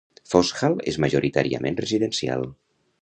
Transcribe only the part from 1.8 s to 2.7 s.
residencial.